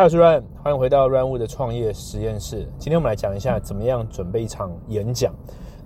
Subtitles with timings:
[0.00, 2.66] 嗨，我是 Ryan，欢迎回到 Ryan 的创业实验室。
[2.78, 5.30] 今天我们来讲一下怎么样准备一场演讲。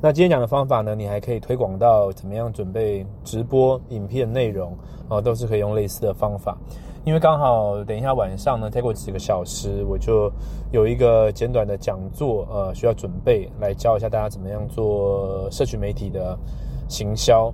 [0.01, 4.72] 那今天讲的方法呢，你还可以推广到怎么样准备直播影片内容
[5.08, 6.56] 啊，都是可以用类似的方法。
[7.04, 10.31] 因为刚好等一下晚上呢，再过几个小时，我就
[10.71, 16.39] 有一个简短的讲座，呃，需要准备来教一下大家怎么样做社群媒体的
[16.87, 17.53] 行销。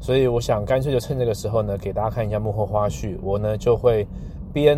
[0.00, 3.16] 所以我想干脆就趁这个时候呢，给大家看一下幕后花絮。
[3.22, 4.04] 我呢就会
[4.52, 4.76] 边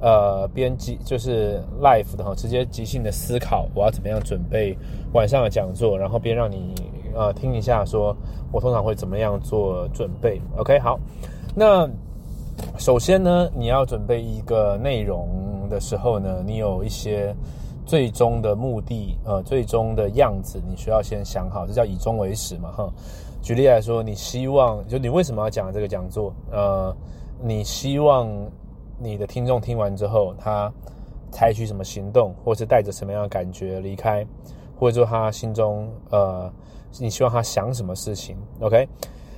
[0.00, 4.76] 呃，编辑就是 live 的哈，直接即兴的思考，我要怎么样准备
[5.12, 6.72] 晚上的讲座，然后边让你
[7.14, 8.16] 呃听一下，说
[8.52, 10.40] 我通常会怎么样做准备。
[10.56, 11.00] OK，好，
[11.52, 11.88] 那
[12.78, 17.34] 首先呢，你要准备一个内容的时候呢，你有一些
[17.84, 22.88] 最终的目的，呃，最终的样子，你需要先想好，这叫以终为始嘛，哈。
[23.42, 26.32] 举例来说，你希望就你为什么要讲这个讲座？
[26.52, 26.96] 呃，
[27.42, 28.28] 你希望。
[28.98, 30.72] 你的听众听完之后，他
[31.30, 34.26] 采取什么行动，或是带着什么样的感觉离开，
[34.76, 36.50] 或者说他心中呃，
[36.98, 38.88] 你希望他想什么事情？OK，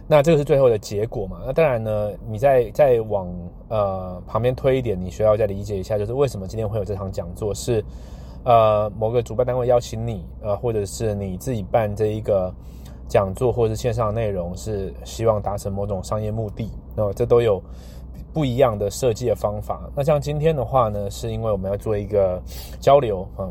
[0.06, 1.40] 那这个是最后的结果嘛？
[1.44, 3.28] 那当然呢，你再再往
[3.68, 7.54] 呃旁边推一点，你需要再理解一下，就是为什么今天会有这场讲座？
[7.54, 7.84] 是
[8.44, 12.54] 呃某个主办单位邀请你，呃，或者是你自己办这一个
[13.08, 16.70] 讲座，或者是线上的内容，是希望达成某种商业目的？
[16.94, 17.62] 那这都有。
[18.32, 19.90] 不一样的设计的方法。
[19.94, 22.40] 那像今天的话呢，是因为我们要做一个
[22.78, 23.48] 交流啊，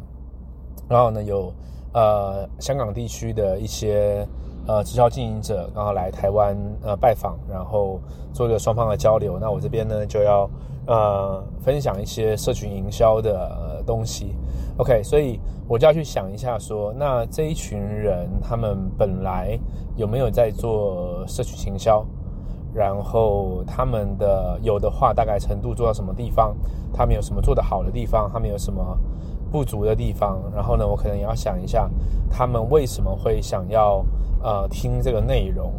[0.87, 1.53] 然后呢有
[1.93, 4.25] 呃香港地区的一些
[4.67, 7.99] 呃直销经营者刚好来台湾呃拜访，然后
[8.33, 9.37] 做一个双方的交流。
[9.39, 10.49] 那我这边呢就要
[10.87, 14.35] 呃分享一些社群营销的东西。
[14.77, 19.59] OK，所以我就要去想一下说，那这一群人他们本来
[19.97, 22.05] 有没有在做社群营销？
[22.73, 26.55] 然后他们的有的话大概程度做到什么地方？
[26.93, 28.29] 他们有什么做得好的地方？
[28.31, 28.97] 他们有什么
[29.51, 30.39] 不足的地方？
[30.53, 31.89] 然后呢，我可能也要想一下，
[32.29, 34.05] 他们为什么会想要
[34.43, 35.73] 呃听这个内容？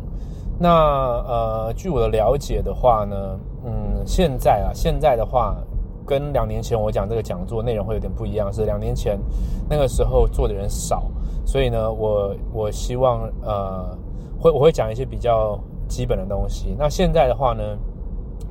[0.58, 5.56] 那呃，据我的了解的话呢，嗯，现在啊，现在的话
[6.04, 9.18] 跟两年前我讲这个讲座内容会有点不一样，是两年前
[9.68, 11.04] 那个时候做的人少，
[11.46, 13.96] 所以呢，我我希望呃
[14.38, 15.58] 会我会讲一些比较。
[15.90, 16.74] 基本的东西。
[16.78, 17.76] 那现在的话呢，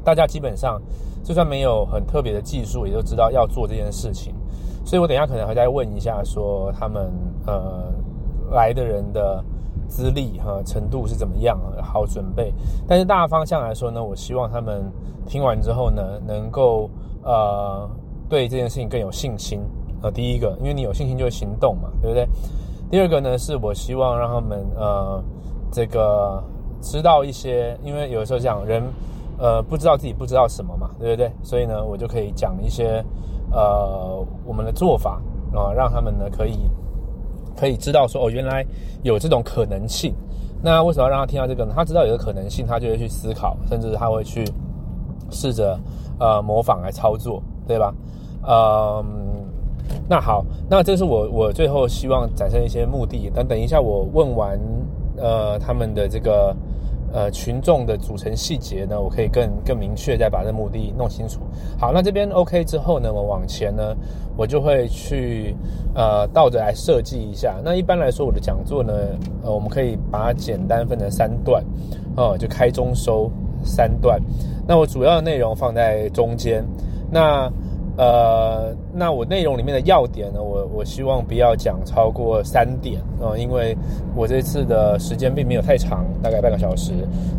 [0.04, 0.80] 大家基本上
[1.24, 4.36] 就算没有很特别的技术，也都知道要做这件事情。
[4.86, 7.12] 所以我等下可能会再问一下，说他们
[7.48, 7.92] 呃
[8.52, 9.44] 来的人的
[9.88, 12.54] 资历哈程度是怎么样，好准备。
[12.88, 14.84] 但是大方向来说呢，我希望他们
[15.26, 16.90] 听完之后呢，能够
[17.24, 17.90] 呃
[18.28, 19.62] 对这件事情更有信心。
[20.02, 22.28] 呃，第一个，因为你有信心就会行动嘛，对不对？
[22.90, 25.24] 第二个呢，是我希望让他们呃
[25.72, 26.44] 这个。
[26.82, 28.84] 知道一些，因为有时候讲人，
[29.38, 31.32] 呃，不知道自己不知道什么嘛，对不对？
[31.44, 33.04] 所以呢，我就可以讲一些，
[33.52, 35.22] 呃，我们的做法
[35.54, 36.58] 啊，让他们呢可以
[37.56, 38.66] 可以知道说，哦，原来
[39.04, 40.14] 有这种可能性。
[40.62, 41.74] 那为什么要让他听到这个呢？
[41.76, 44.46] 他知道有个可能性，他就会去思考，甚至他会去
[45.30, 45.80] 试着
[46.20, 47.94] 呃模仿来操作，对吧？
[48.48, 49.06] 嗯，
[50.08, 53.30] 那好，那这是我我最后希望展现一些目的。
[53.34, 54.60] 等等一下，我问完。
[55.20, 56.56] 呃，他们的这个
[57.14, 61.42] 呃群众的组成细节呢，我可以更更明确再把这目的弄清楚。
[61.78, 63.96] 好，那这边 OK 之后呢，我往前呢，
[64.38, 65.56] 我就会去
[65.94, 67.58] 呃倒着来设计一下。
[67.64, 68.94] 那一般来说，我的讲座呢，
[69.44, 71.64] 呃，我们可以把它简单分成三段，
[72.16, 73.30] 哦，就开中收
[73.64, 74.20] 三段。
[74.68, 76.64] 那我主要的内容放在中间，
[77.12, 77.52] 那。
[78.00, 83.78] 呃，那我内容里面的要点呢，我我希望不要讲超过三点啊，因为
[84.16, 86.94] 我这次的时间并没有太长，大概半个小时。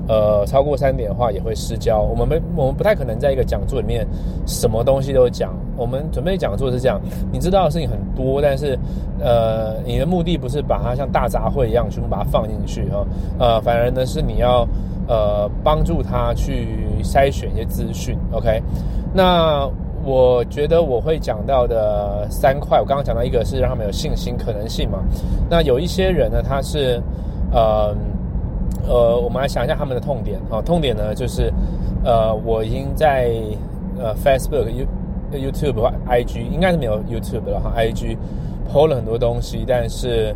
[0.06, 2.02] 呃，超过三点的话也会失焦。
[2.02, 4.06] 我们没，我们不太可能在一个讲座里面
[4.46, 5.54] 什么东西都讲。
[5.78, 7.00] 我们准备讲座是这样，
[7.32, 8.78] 你知道的事情很多，但是
[9.18, 13.06] 呃，你的目的不是把它像大杂烩一样全部把它放进去哈，
[13.38, 14.68] 呃，反而呢是你要
[15.08, 18.14] 呃帮助他去筛选一些资讯。
[18.30, 18.62] OK，
[19.14, 19.66] 那。
[20.02, 25.00] 我觉得我会讲到的三块，我刚刚讲到一个是让他们有信心可能性嘛。
[25.48, 27.02] 那有一些人呢，他是
[27.52, 27.94] 呃
[28.88, 30.62] 呃，我们来想一下他们的痛点啊。
[30.62, 31.52] 痛点呢就是
[32.02, 33.30] 呃，我已经在
[33.98, 34.86] 呃 Facebook、You
[35.32, 38.16] YouTube 或 IG 应该是没有 YouTube 了哈，IG
[38.72, 40.34] 抛了很多东西，但是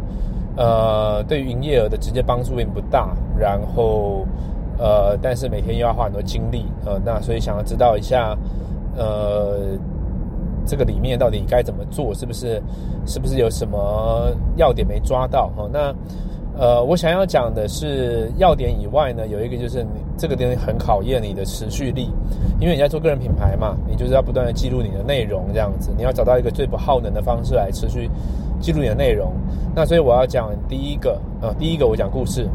[0.57, 3.17] 呃，对于营业额的直接帮助并不大。
[3.39, 4.27] 然后
[4.79, 8.37] 呃，但是每天又要花很多精力呃，那所以想要知道一下。
[8.97, 9.79] 呃，
[10.67, 12.15] 这个里面到底该怎么做？
[12.15, 12.63] 是不是
[13.07, 15.49] 是不是有什么要点没抓到？
[15.57, 15.95] 哈，那
[16.57, 22.09] 呃，我想要讲的是要点以外呢，有一个就是你这个东西很考验你的持续力，
[22.61, 28.09] 因为你在做个人品牌嘛，你就是要不断的记录你的内容，这样子，你要找到一个最不耗能的方式来持续
[28.61, 29.33] 记录你的内容。
[29.75, 32.49] 那所以我要讲第一个，呃，第一个我讲故事，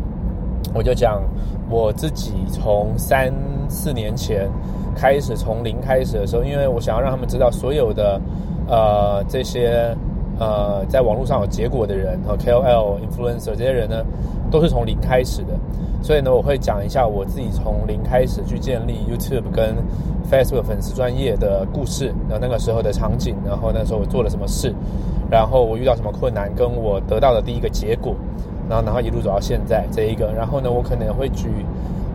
[0.74, 1.22] 我就讲
[1.70, 3.34] 我自己从三
[3.68, 4.50] 四年前
[4.96, 8.20] 开始从零开始的时候，因为我想要让他们知道所有的
[8.68, 9.96] 呃这些。
[10.42, 14.06] 呃，在网络上有结果的人和 KOL、influencer 这些人呢，
[14.50, 15.50] 都是从零开始的。
[16.02, 19.76] 所以呢，我会讲一下我自己从零开始去建立 YouTube 跟
[20.32, 24.74] Facebook 粉丝专业的故事，然后那个时候的场景，然后那时候我做了什么事，
[25.30, 28.16] 然后我遇到什么困难，跟我得到的第一个结果，
[28.70, 30.32] 然后然后一路走到现在这一个。
[30.34, 31.50] 然后呢，我可能会举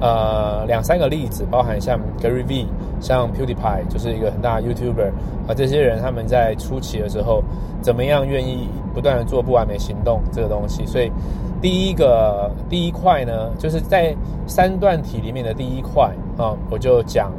[0.01, 2.67] 呃两三个例子，包含像 Gary V。
[3.01, 5.11] 像 PewDiePie 就是一个很大的 YouTuber
[5.47, 7.43] 啊，这些人他们在初期的时候
[7.83, 10.87] 怎么样愿意不断的做不完美行动这个东西？
[10.87, 11.13] 所以
[11.61, 14.17] 第一个第一块呢，就是在
[14.47, 17.31] 三段题里面的第一块啊，我就讲，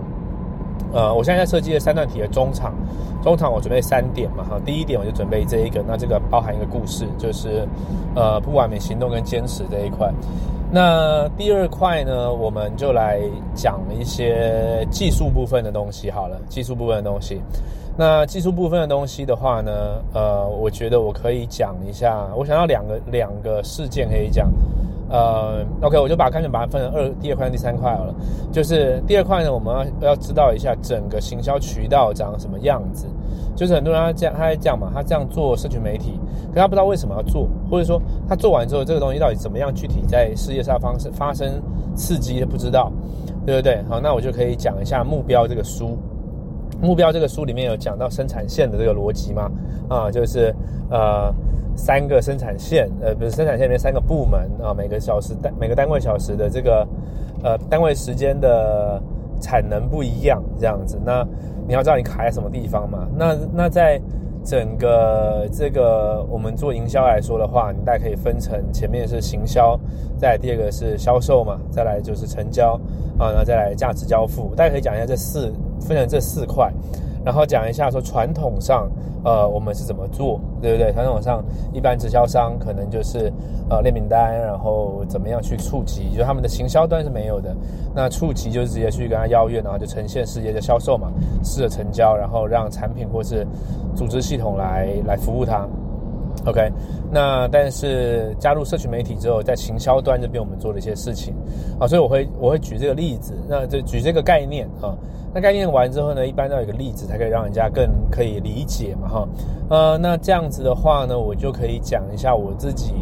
[0.96, 2.74] 呃，我现在在设计的三段题的中场，
[3.22, 7.68] 中场我准备三点嘛哈，第一点我就准备这一个，那这个包含一个故事，就是
[8.16, 10.10] 呃不完美行动跟坚持这一块。
[10.72, 13.20] 那第二块呢，我们就来
[13.54, 16.40] 讲一些技术部分的东西好了。
[16.48, 17.42] 技术部分的东西，
[17.98, 22.26] 那技术部分的东西的话呢，呃，我觉得我可以讲一下。
[22.38, 24.50] 我想要两个两个事件可以讲。
[25.10, 28.16] 呃，OK，我就把干脆把它分成二第二块、第三块好了。
[28.52, 33.06] 就是第二块呢，我们要要知道一下整个行销渠道长什么样子。
[33.56, 36.20] 就是很多人他这样，他在讲嘛，他这样做社群媒体，
[36.54, 41.62] 可他不知道为什么要做，或者说他做完之后，这个东西到底怎么样具体在事业上方式发生
[41.96, 42.92] 刺激，不知道，
[43.46, 43.82] 对不对？
[43.88, 45.98] 好，那我就可以讲一下目标这个书。
[46.82, 49.50] 目标这个书里面有讲到生产线的这个逻辑吗？
[49.88, 50.54] 啊，就是
[50.90, 51.34] 呃
[51.76, 56.88] 三个生产线，呃不是生产线里面三个部门啊，每个小时单每个单位小时的这个
[57.44, 59.02] 呃单位时间的
[59.42, 60.98] 产能不一样，这样子。
[61.06, 61.28] 那
[61.68, 63.08] 你要知道你卡在什么地方嘛？
[63.18, 64.00] 那那在
[64.44, 69.78] 整个这个我们做营销来说的话，你大概可以分成前面是行销，
[70.18, 72.80] 再第二个是销售嘛，再来就是成交
[73.18, 74.54] 啊，然后再来价值交付。
[74.56, 75.52] 大家可以讲一下这四
[75.82, 76.72] 分成这四块。
[77.26, 78.88] 然后讲一下说传统上，
[79.24, 80.94] 呃，我们是怎么做，对不对？
[80.94, 81.44] 传统上
[81.74, 83.34] 一般直销商可能就是
[83.70, 87.56] 呃列名单，然后怎么样去触及，就他们的行销端是没有的。
[87.96, 91.12] 那触及就是直接去跟他邀约，然后就呈现世界的销售嘛，
[91.44, 93.46] 试着成交，然后让产品或是
[93.96, 95.68] 组织系统来来服务他。
[96.46, 96.72] OK，
[97.12, 101.34] 那但是加入社群媒体之后，在行销端这边我们做了一些事情。
[101.80, 104.94] 啊，所以我会我会举这个例子，那就举这个概念啊。
[105.34, 109.28] 那概念完之后呢，一般都有个例子才可以让人家更可以理解嘛，哈，
[109.70, 112.94] 呃，那这样子的话呢，我就可以讲一下我自己，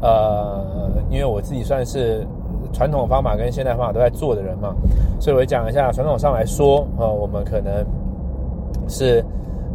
[0.00, 0.64] 呃，
[1.10, 2.26] 因为我自己算是
[2.72, 4.74] 传统方法跟现代方法都在做的人嘛，
[5.20, 7.84] 所以我讲一下传统上来说，呃，我们可能
[8.88, 9.22] 是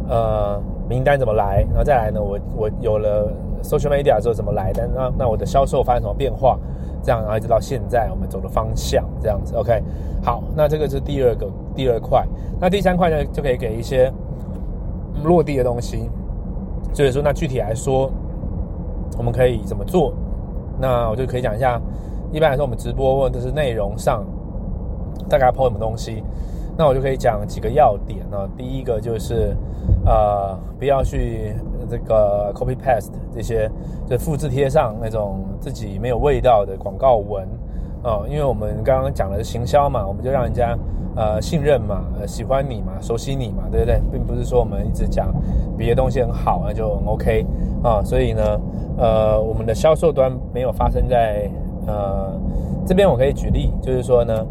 [0.08, 3.30] 呃名单怎么来，然后再来呢，我我有了
[3.62, 6.58] social media 之后怎么来，但那那我的销售发生什么变化？
[7.02, 9.82] 这样，然后一直到现在，我们走的方向这样子，OK。
[10.22, 12.26] 好，那这个是第二个第二块。
[12.60, 14.12] 那第三块呢，就可以给一些
[15.22, 16.10] 落地的东西。
[16.92, 18.10] 就是说，那具体来说，
[19.16, 20.12] 我们可以怎么做？
[20.80, 21.80] 那我就可以讲一下。
[22.32, 24.24] 一般来说，我们直播或者是内容上，
[25.28, 26.24] 大概要抛什么东西？
[26.78, 28.48] 那我就可以讲几个要点呢。
[28.56, 29.54] 第一个就是，
[30.06, 31.54] 呃，不要去。
[31.90, 33.70] 这个 copy paste 这些，
[34.06, 37.48] 就复制贴上那种自己没有味道的广告文
[38.02, 40.76] 啊，因为我们刚刚讲的是行销嘛，我们就让人家
[41.16, 44.02] 呃信任嘛，喜欢你嘛，熟悉你嘛，对不对？
[44.12, 45.32] 并不是说我们一直讲
[45.78, 47.46] 别的东西很好那就很 OK
[47.82, 48.60] 啊，所以呢，
[48.98, 51.48] 呃，我们的销售端没有发生在
[51.86, 52.38] 呃
[52.86, 54.46] 这边，我可以举例，就是说呢，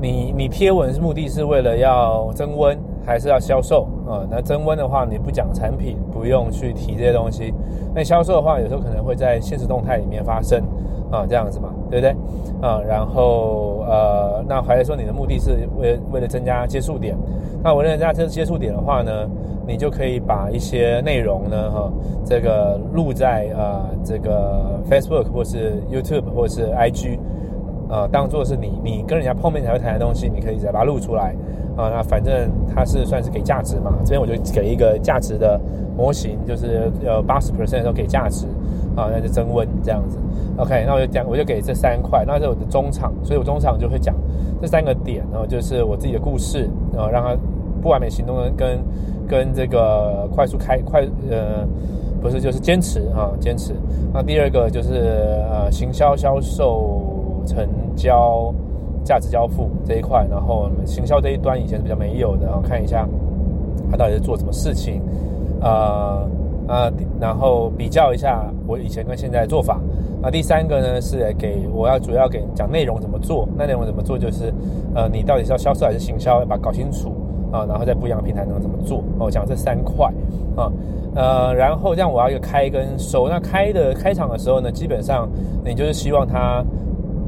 [0.00, 2.78] 你你贴文目的是为了要增温。
[3.02, 4.22] 还是要销售啊？
[4.30, 7.52] 那增温的话，你不讲产品，不用去提这些东西。
[7.94, 10.62] 那销售的话，有时候可能会在现实动态里面发生
[11.10, 12.14] 啊，这样子嘛，对不对？
[12.60, 17.16] 啊，然后呃，那还是说你的目的是为为了增加接触点？
[17.64, 19.26] 那我认为增加接接触点的话呢，
[19.66, 21.90] 你就可以把一些内容呢，哈，
[22.24, 27.18] 这个录在呃这个 Facebook 或是 YouTube 或是 IG，
[27.90, 31.34] 呃，当做是你你跟人家碰面才会谈的东西，你可以再把它录出来。
[31.76, 35.58] 啊，那反正它是算是给价值嘛，这边我就给一个价值的
[35.96, 38.46] 模型，就是呃八十 percent 都给价值，
[38.94, 40.18] 啊，那就增温这样子。
[40.58, 44.14] OK，那我就讲，我就给这三块，那是我的中场，所以我中场就会讲
[44.60, 47.34] 这三个点，然后就是我自己的故事，然后让它
[47.80, 48.78] 不完美行动跟
[49.26, 51.66] 跟这个快速开快呃
[52.20, 53.72] 不是就是坚持啊，坚持。
[54.12, 57.09] 那第二个就是呃，行销、销售、
[57.46, 57.66] 成
[57.96, 58.54] 交、
[59.04, 60.26] 价值交付这一块。
[60.30, 63.08] 然后我们行销这一端以前是比较没有的，然后看一下
[63.90, 65.02] 他到底是做什么事情，
[65.60, 66.28] 呃
[66.66, 69.80] 啊，然后比较一下我以前跟现在的做法。
[70.22, 74.52] 那第三个呢是给我要主要给讲内容怎么做，那内容怎么做就是
[74.94, 77.12] 呃，你到底是要销售还是行销，要把搞清楚。
[77.52, 79.02] 啊，然后在不一样的平台能怎么做？
[79.18, 80.06] 哦，讲这三块
[80.54, 80.70] 啊，
[81.16, 83.28] 呃，然后这样我要一个开跟收。
[83.28, 85.28] 那开的开场的时候呢，基本上
[85.64, 86.64] 你就是希望他，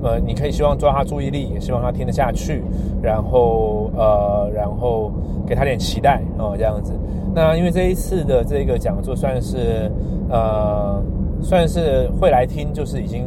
[0.02, 2.62] 呃，你可以希望抓他注意力，也希望他听得下去，
[3.02, 5.11] 然后呃，然后
[5.47, 6.92] 给他点期待哦，这样子。
[7.35, 9.90] 那因为这一次的这个讲座算是
[10.28, 11.02] 呃，
[11.42, 13.26] 算是会来听，就是已经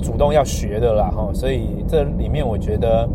[0.00, 3.08] 主动要学的了哈，所以这里面我觉得。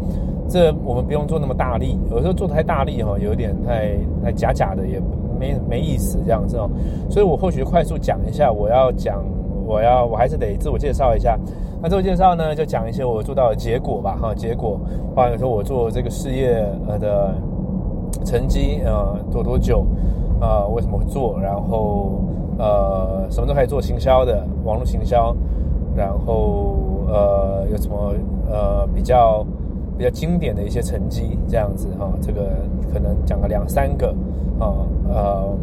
[0.47, 5.01] 这我们不用做那么大力，有时候做太大力哈，有点太太假假的，也
[5.39, 6.69] 没没意思这样子哦。
[7.09, 9.25] 所以我或许快速讲一下，我要讲，
[9.65, 11.35] 我要我还是得自我介绍一下。
[11.85, 14.79] 那自我介绍呢，就讲一些我做到的结果吧哈，结果，
[15.15, 17.35] 或者说我做这个事业呃的
[18.25, 19.85] 成绩呃做多久，
[20.41, 22.23] 呃为什么做，然后
[22.57, 25.35] 呃什么都可以做行销的网络行销，
[25.95, 26.75] 然后
[27.07, 28.15] 呃有什么
[28.49, 29.45] 呃比较。
[29.97, 32.49] 比较经典的一些成绩，这样子哈，这个
[32.91, 34.13] 可能讲个两三个，
[34.59, 34.75] 啊
[35.07, 35.55] 呃，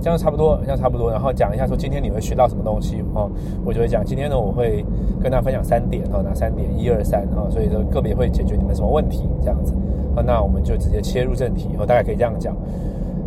[0.00, 3.30] 这样差不多，这样差不多，然后讲一下说今天你会学到什么东西哦，
[3.64, 4.84] 我就会讲今天呢我会
[5.22, 6.68] 跟大家分享三点哈，哪三点？
[6.78, 9.74] 一二三哈，所以说个别会解决你们什么问题这样子，
[10.24, 12.54] 那我们就直接切入正题，哦，大概可以这样讲。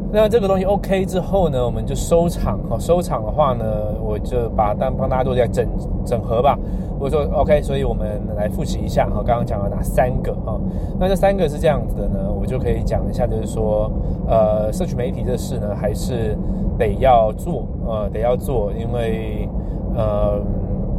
[0.10, 2.78] 那这个东西 OK 之后呢，我们就收场哈。
[2.80, 3.66] 收场的话呢，
[4.02, 5.68] 我就把当帮大家做一下整
[6.06, 6.58] 整合吧。
[7.00, 9.22] 我说 OK，所以我们来复习一下哈。
[9.26, 10.58] 刚刚讲了哪三个哈？
[10.98, 13.92] 那这三个是这样子的呢，我就可以讲一下，就是说，
[14.28, 16.38] 呃，社区媒体这事呢，还是
[16.80, 19.48] 得要做，呃，得要做，因为
[19.94, 20.40] 呃，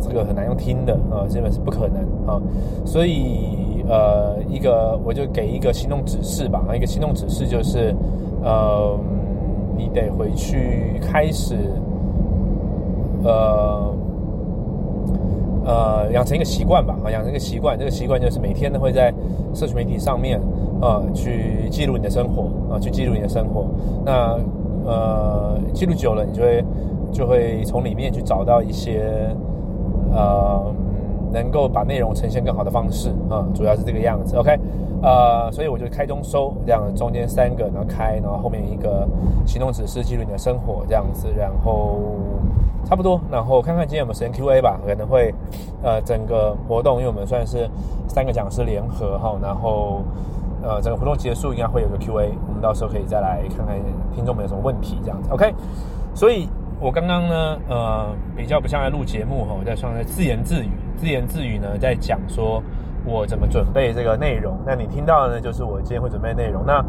[0.01, 2.41] 这个很难用听的啊，基本是不可能啊。
[2.85, 6.63] 所以呃，一个我就给一个行动指示吧。
[6.77, 7.95] 一个行动指示就是。
[8.43, 8.99] 呃，
[9.77, 11.57] 你得回去开始，
[13.25, 13.95] 呃，
[15.65, 17.79] 呃，养成一个习惯吧，啊，养成一个习惯。
[17.79, 19.13] 这个习惯就是每天都会在
[19.55, 20.41] 社群媒体上面，
[20.81, 23.67] 啊，去记录你的生活，啊，去记录你的生活。
[24.05, 24.39] 那，
[24.87, 26.65] 呃，记录久了，你就会
[27.13, 29.35] 就会从里面去找到一些，
[30.13, 30.75] 呃。
[31.33, 34.37] 能够把内容呈现更好的方式啊，主要是这个样子。
[34.37, 34.59] OK，
[35.03, 39.07] 呃，所以我就开中收这样，中间三个，然后开，然后后面一个
[39.47, 41.99] 行动指示记录你的生活这样子，然后
[42.85, 45.35] 差不多，然后看看今天有没有时间 Q&A 吧，可能会
[45.83, 47.69] 呃整个活动，因为我们算是
[48.09, 50.03] 三个讲师联合哈，然后
[50.63, 53.77] 呃整个活动结束应该会有个 Q&A，我们到时候可以再来看看
[54.15, 55.31] 听众们有什么问题这样子。
[55.31, 55.53] OK，
[56.15, 56.49] 所以
[56.81, 58.07] 我刚刚呢呃
[58.37, 60.71] 比较不像在录节目哈，我在算在自言自语。
[60.99, 62.61] 自言自语呢，在讲说
[63.07, 64.59] 我怎么准备这个内容。
[64.67, 66.65] 那你听到的呢，就是我今天会准备内容。
[66.67, 66.85] 那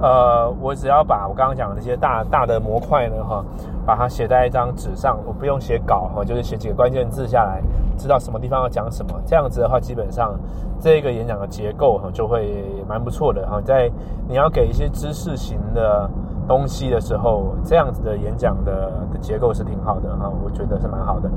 [0.00, 3.44] 呃，我只要把我刚刚讲的这些大大的模块呢，哈，
[3.86, 7.62] 把它写在一张纸上，我不用写稿哈，就是写几个关键字下来，
[7.96, 9.12] 知道什么地方要讲什么。
[9.24, 10.34] 这样子的话，基本上
[10.80, 13.60] 这个演讲的结构哈，就会蛮不错的哈。
[13.64, 13.88] 在
[14.28, 16.10] 你要给一些知识型的。
[16.52, 21.30] 东西的时候，这样子的演讲的的结构是挺好的哈，我觉得是蛮好的。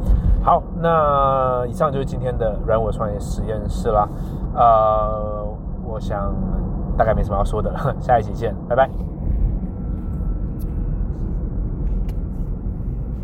[0.43, 4.09] 好，那以上就是今天的软我创业实验室啦。
[4.53, 5.45] 呃，
[5.85, 6.35] 我想
[6.97, 8.89] 大概没什么要说的了， 下一期见，拜拜。